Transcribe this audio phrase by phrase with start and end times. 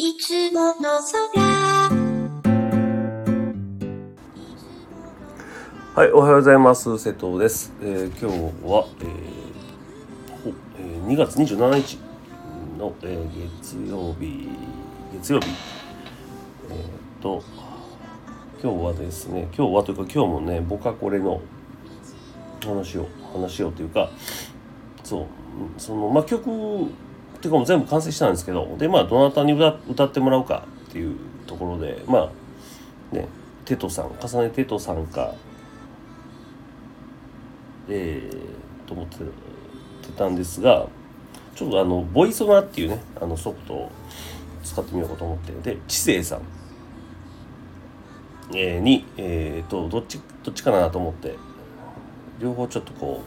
[0.00, 1.00] いつもの
[1.34, 1.90] 空
[5.96, 6.96] はい、おはようございます。
[7.00, 7.72] 瀬戸です。
[7.82, 11.98] えー今日は、えーえー2月27日
[12.78, 14.48] の、えー月曜日、
[15.14, 15.48] 月曜日、
[16.70, 17.42] えーと、
[18.62, 21.40] 今日はですね、今日はというか今日もね、ボカコレの
[22.64, 24.10] 話を、話をというか、
[25.02, 25.26] そう、
[25.76, 26.86] その、まあ、曲、
[27.40, 31.16] ていうかもう全部完成したんですけど、で、まあ、どなたに歌歌ってもらうかっていう
[31.46, 32.30] ところで、ま
[33.12, 33.26] あ、ね、
[33.64, 35.34] テトさん、重ねテトさんか、
[37.88, 39.24] えー、と思って
[40.16, 40.86] たんですが
[41.54, 43.90] ちょっとあのボイソナっていうねあのソフトを
[44.62, 46.42] 使ってみようかと思ってで知性さん、
[48.54, 51.36] えーに、えー、とどっちどっちかなと思って
[52.40, 53.22] 両方ちょっとこ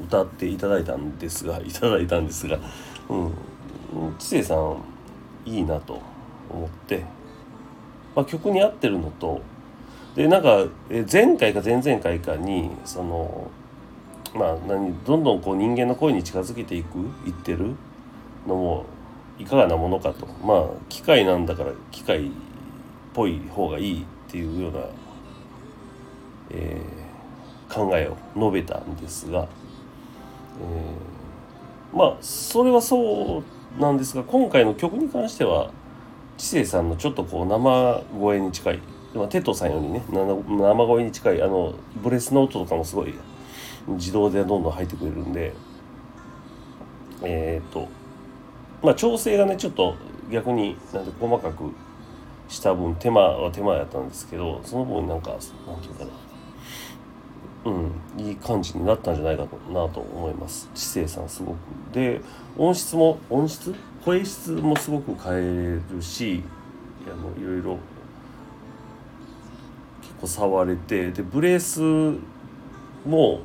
[0.00, 2.58] う歌っていただいたんですがいただいたんですが、
[3.08, 3.32] うん、
[4.18, 4.78] 知性さん
[5.44, 6.00] いいなと
[6.50, 7.04] 思って、
[8.14, 9.40] まあ、曲に合ってるのと。
[10.14, 10.64] でなんか
[11.12, 13.50] 前回か前々回かにその
[14.34, 17.74] まあ何どんどんこう人間の声に近づけていくいってる
[18.46, 18.86] のも
[19.38, 20.26] いかがなものかと。
[20.42, 22.30] まあ機械なんだから機械っ
[23.12, 24.78] ぽい方がいいっていうような、
[26.50, 27.06] えー
[27.68, 29.48] 考えを述べたんですが、
[30.60, 31.15] えー
[31.92, 33.42] まあそれはそ
[33.78, 35.70] うなんですが今回の曲に関しては
[36.36, 38.80] 知性さんのちょっとこう生声に近い
[39.14, 43.14] まあテトさんよりね生声に近いあのブレスの音とかもすごい
[43.88, 45.52] 自動でどんどん入ってくれるんで
[47.22, 47.88] えっ、と
[48.82, 49.96] まあ調整がねちょっと
[50.30, 51.72] 逆になんで細かく
[52.48, 56.25] した分手間は手間やったんですけどその分なんかなんていうかな。
[57.66, 58.26] うん。
[58.26, 59.48] いい感じになったんじゃないかな
[59.88, 60.70] と思います。
[60.74, 61.56] 知性さんすごく。
[61.92, 62.20] で
[62.56, 63.74] 音質も音質？
[64.04, 66.44] 声質もすごく変えるし
[67.06, 67.78] あのいろいろ
[70.00, 71.80] 結構触れてでブレース
[73.04, 73.40] も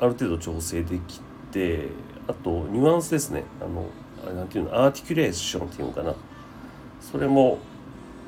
[0.00, 1.20] ある程度調整でき
[1.52, 1.88] て
[2.26, 3.44] あとニュアンスですね。
[3.60, 3.86] あの
[4.26, 6.14] あれなんていうのアーティキュレーションっていうのかな。
[7.00, 7.58] それも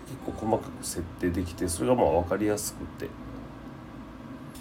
[0.07, 3.09] 結構細かく設定できてそれがまあ分かりやすくて、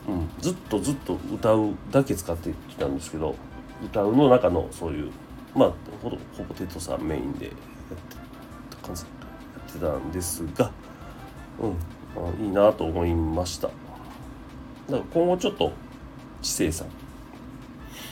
[0.08, 3.36] うん、ずっとずっと歌うだけ使ってきたんですけど
[3.84, 5.12] 歌うの中のそういう
[5.56, 7.54] まあほぼほぼテトさんメインでやっ
[8.10, 9.08] てた感じや
[9.70, 10.72] ってたんですが、
[11.60, 11.72] うん、
[12.22, 13.68] あいいなと思いました。
[13.68, 13.78] だか
[14.90, 15.72] ら今後ちょっと
[16.42, 16.88] 知性さん。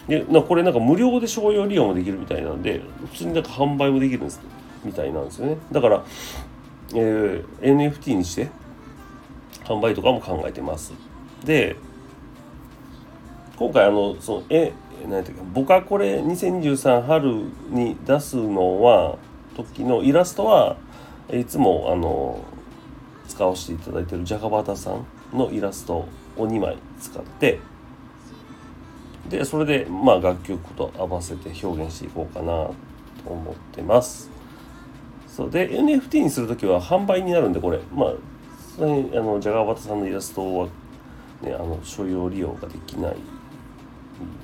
[0.07, 2.81] でなこれなんか無料で商用利用もできるみたいなんで
[3.11, 4.41] 普通になんか販売もできるんです
[4.83, 5.57] みたいなんですよね。
[5.71, 6.03] だから、
[6.95, 8.49] えー NFT にして
[9.65, 10.93] 販売とかも考えてます。
[11.45, 11.75] で
[13.57, 19.17] 今回あのそのえ何やったっけボカコレ2023春に出すのは
[19.55, 20.77] 時のイラストは
[21.31, 22.43] いつもあの
[23.27, 26.07] 使わせていただいてるジャガバタさんのイラストを
[26.37, 27.59] 2枚使って
[29.29, 32.75] でそれでまあ楽曲と合わせて表現していこうかなと
[33.25, 34.29] 思ってます。
[35.27, 38.13] そうで NFT にする時は販売になるんでこれまあ
[38.75, 40.67] それにあのジャガーバタさんのイラストは、
[41.41, 43.15] ね、あの所要利用ができない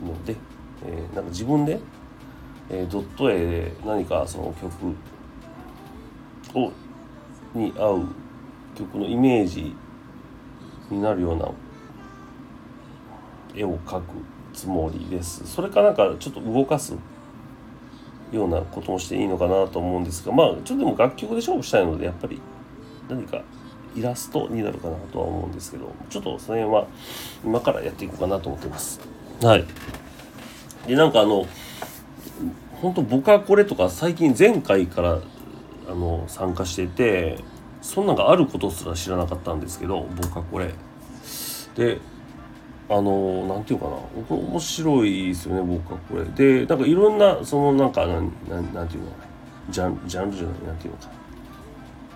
[0.04, 0.36] ので、
[0.86, 1.80] えーなんか自分で、
[2.70, 4.96] えードット絵で何かその曲
[6.60, 6.72] を
[7.54, 8.06] に合う
[8.76, 9.76] 曲のイメージ
[10.90, 11.50] になるような
[13.56, 14.04] 絵を描く
[14.54, 15.46] つもりです。
[15.46, 16.96] それかなんかちょっと動かす
[18.32, 22.42] ようなこともしていいのかなと思うんですがまあちょっとでも楽曲で勝負したいのでやっぱり
[23.10, 23.42] 何か
[23.98, 26.88] イラストになるかなとは思うんですけどちょっとその辺は
[27.44, 29.00] 今からやっていこうかなと思ってます。
[29.42, 29.66] はい。
[30.86, 31.48] でなんかあの
[32.82, 35.20] 本当僕はこれとか最近前回から
[35.90, 37.40] あの参加してて
[37.82, 40.74] そんなんがあることすら知らなかったんですけど僕はこれ。
[41.76, 42.00] で
[42.90, 46.24] あのなんていうかなこれ面白いですよね僕はこれ。
[46.26, 49.12] でなんかいろんなそのなんかなんなんなんていうの
[49.70, 51.10] ジャンジャンルじゃないなんていうのか。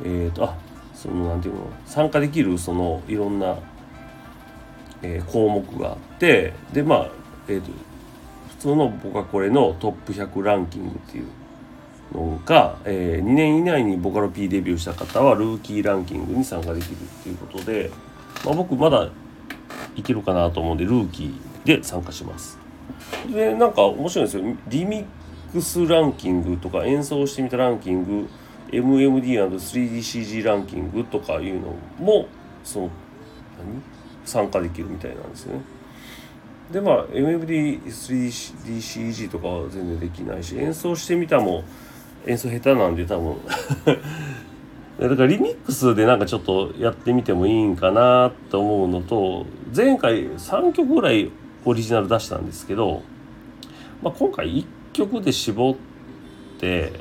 [0.03, 0.55] えっ、とあ
[1.01, 3.57] そのなんていうの参加できるそのいろんな、
[5.01, 7.09] えー項目があってでまあ
[7.47, 7.71] えっ、と
[8.49, 11.27] 普通の僕はこれのトップ100ランキングっていう
[12.13, 17.89] のが、え2年以内にボカロ P デビューした方はルーキーランキングに参加できるっていうことで、
[18.45, 19.09] まあ、僕まだ
[19.95, 22.59] いけるかなと思うんでルーキーで参加します。
[23.33, 25.05] でなんか面白いんですよリミッ
[25.51, 28.29] クスランキングとか演奏してみたランキング
[28.71, 32.27] MMD&3DCG ランキングとかいうのも
[32.63, 32.89] その
[33.59, 33.81] 何？
[34.25, 35.61] 参加できるみたいなんですよね。
[36.71, 41.63] でまあ MFD3DCG とかは全然できないし演奏してみたも
[42.25, 43.35] 演奏下手なんで多分
[44.99, 49.45] だからリミックスでなんかちょっとやってみてもいいんかなと思うのと
[49.75, 51.29] 前回3曲ぐらい
[51.65, 53.01] オリジナル出したんですけど、
[54.01, 55.75] まあ、今回1曲で絞っ
[56.59, 56.93] て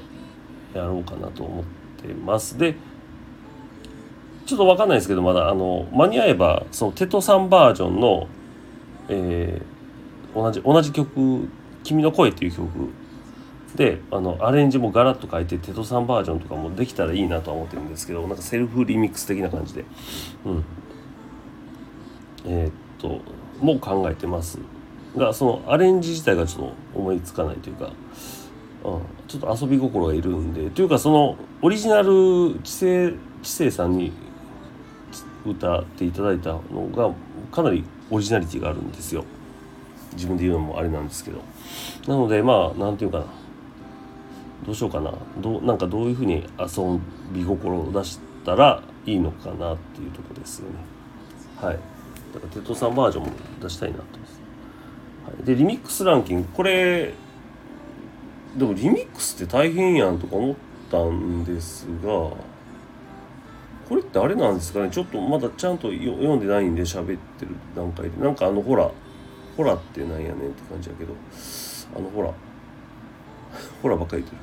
[0.75, 1.65] やろうかなと思っ
[2.03, 2.59] てます。
[2.59, 2.77] で
[4.47, 8.27] ちょっと分かんないですけどまだあの間に合えばそのテトさんバージョンの、
[9.09, 11.49] えー、同じ同じ曲
[11.85, 12.69] 「君の声」っていう曲
[13.77, 19.85] であのアレンジもガラッと変えてテトさんバージョンとかもできたらいいなとは思ってるんですけどなんかセルフリミックス的な感じで。
[20.45, 20.65] うん。
[22.47, 23.21] えー、っと
[23.61, 24.59] も考えてます。
[25.17, 27.91] がそのアレンジ自体がちょっと思いつかないというか、
[28.85, 34.13] うん、ちょっと遊び心がいるんでというかそのオリジナル知性知性さんに
[35.45, 37.11] 歌っていただいたのが
[37.53, 39.25] かなりオリジナリティがあるんですよ。
[40.15, 41.39] 自分で言うのもあれなんですけど。
[42.09, 43.27] なのでまあ何て言うかな。
[44.67, 45.13] どうしようかな。
[45.39, 47.01] どうなんかどういうふうに遊
[47.33, 50.77] び心を出したらいいのかなっていうとこですよね。
[51.61, 51.79] はい。
[52.35, 54.41] だからテトさんバージョンも出したいなと思います、
[55.27, 56.49] はい、でリミックスランキング。
[56.55, 57.15] これ
[58.57, 60.57] でもリミックスって大変やんとか思っ
[60.91, 62.09] たんですが
[63.89, 64.91] これってあれなんですかね？
[64.91, 68.25] ちょっとまだちゃんと読んでないんで喋ってる段階で。
[68.25, 68.91] なんかあのほら
[69.57, 71.15] ほらってなんやねんって感じやけど。
[71.97, 72.33] あのほら
[73.83, 74.39] ほらばっかり言って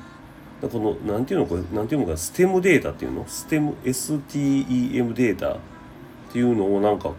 [0.66, 0.68] る。
[0.68, 1.62] このなんていうのこれ？
[1.74, 3.24] なんていうのかステムデータっていうの？
[3.26, 5.56] ステム STEM データっ
[6.30, 7.12] ていうのをなんか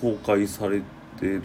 [0.00, 0.80] 公開され
[1.18, 1.42] てる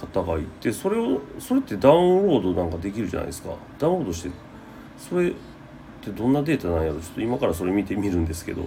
[0.00, 3.54] 方がいてそれをそれってダウンロードなんかできるじゃないですか。
[3.78, 4.30] ダウンロードして
[4.98, 5.32] それっ
[6.02, 7.00] てどんなデータなんやろ。
[7.00, 8.66] ちょっと今からそれ見てみるんですけど。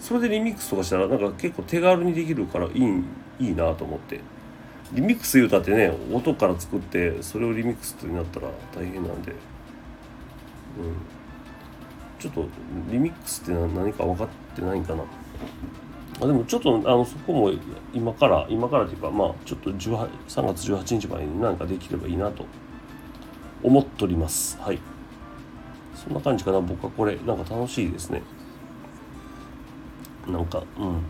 [0.00, 3.04] それでリミックスとかしたらなんか結構手軽にできるからいい
[3.38, 4.20] いいなと思って。
[4.92, 9.32] リミックス言うたってね音から作ってそれをリミックスってなったら大変なんで。
[9.32, 9.36] うん。
[12.18, 12.46] ちょっと
[12.90, 15.04] リミックスって何か分かってないんかな。
[16.20, 17.52] あでもちょっとあのそこも
[17.92, 22.46] 今から今からというかまあちょっと3月18日までに何かできればいいなと
[23.62, 24.58] 思っております。
[24.60, 24.78] はい。
[25.94, 26.60] そんな感じかな。
[26.60, 28.22] 僕はこれなんか楽しいですね。
[30.28, 31.02] なんかうん。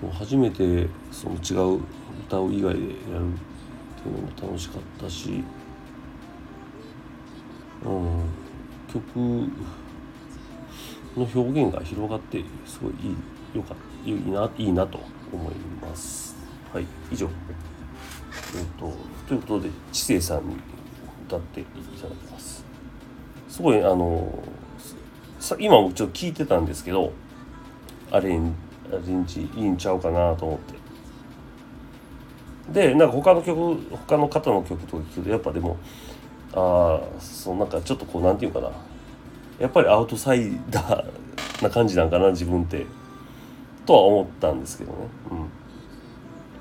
[0.00, 1.80] そう初めてその違う
[2.26, 2.84] 歌う以外でやるっ
[4.02, 5.44] ていうのも楽しかったし
[7.84, 8.22] うん。
[8.92, 9.18] 曲
[11.16, 13.16] の表現が広がってすごいいい
[13.56, 14.08] よかった。
[14.08, 15.00] いいないいなと
[15.32, 16.36] 思います。
[16.72, 16.86] はい。
[17.10, 17.28] 以上。
[18.54, 18.92] えっ、と
[19.26, 20.56] ということで知性さんに
[21.26, 22.64] 歌っていただきます。
[23.48, 24.42] すごいあの
[25.40, 27.12] さ今もちょっと聞いてたんですけど
[28.10, 28.54] アレン
[28.92, 30.76] アレンジいいんちゃうかなと思って。
[32.88, 35.76] でなんか他の曲他の方の曲とか聞くとやっぱでも
[36.52, 38.70] ああそうなんかちょっとこうなんていうかな。
[39.58, 42.84] やっぱりアウトサイダーな感じなんかな自分って。
[43.86, 44.98] とは思ったんですけどね、
[45.30, 45.48] うん、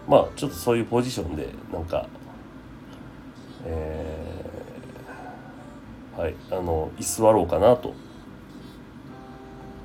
[0.08, 2.08] まあちょっとそういうポジションでなんか
[3.66, 4.26] えー
[6.18, 7.94] はい、あの居座ろうかなと、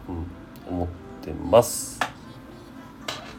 [0.08, 0.26] うん、
[0.72, 0.88] 思っ
[1.22, 1.98] てます。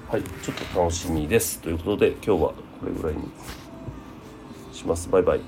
[0.10, 1.62] はい、ちょっと楽しみです。
[1.62, 2.56] ということで今日はこ
[2.86, 3.32] れぐらいに
[4.74, 5.10] します。
[5.10, 5.42] バイバイ。